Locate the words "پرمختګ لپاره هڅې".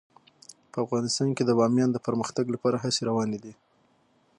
2.07-3.01